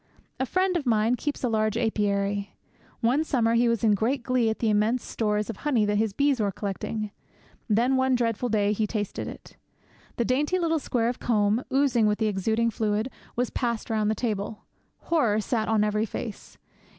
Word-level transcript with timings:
A 0.39 0.47
friend 0.47 0.75
of 0.75 0.87
mine 0.87 1.13
keeps 1.13 1.43
a 1.43 1.47
large 1.47 1.77
apiary. 1.77 2.55
One 3.01 3.23
summer 3.23 3.53
he 3.53 3.69
was 3.69 3.83
in 3.83 3.91
great 3.93 4.23
glee 4.23 4.49
at 4.49 4.57
the 4.57 4.71
immense 4.71 5.03
stores 5.03 5.47
of 5.47 5.57
honey 5.57 5.85
that 5.85 5.99
his 5.99 6.11
bees 6.11 6.39
were 6.39 6.51
collecting. 6.51 7.11
Then, 7.69 7.97
one 7.97 8.15
dreadful 8.15 8.49
day, 8.49 8.73
he 8.73 8.87
tasted 8.87 9.27
it. 9.27 9.57
The 10.15 10.25
dainty 10.25 10.57
little 10.57 10.79
square 10.79 11.07
of 11.07 11.19
comb, 11.19 11.63
oozing 11.71 12.07
with 12.07 12.17
the 12.17 12.25
exuding 12.25 12.71
fluid, 12.71 13.11
was 13.35 13.51
passed 13.51 13.91
round 13.91 14.09
the 14.09 14.15
table. 14.15 14.65
Horror 15.01 15.39
sat 15.39 15.67
upon 15.67 15.83
every 15.83 16.07
face! 16.07 16.57